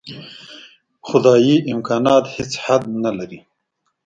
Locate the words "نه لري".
3.03-3.39